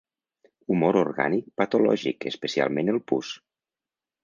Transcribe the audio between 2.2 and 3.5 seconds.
especialment el pus.